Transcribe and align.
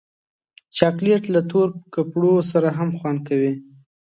چاکلېټ 0.77 1.23
له 1.33 1.41
تور 1.49 1.67
کپړو 1.93 2.33
سره 2.51 2.69
هم 2.77 2.89
خوند 2.97 3.19
کوي. 3.27 3.53